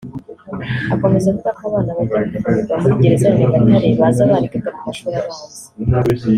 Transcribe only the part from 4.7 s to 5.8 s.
mu mashuri abanza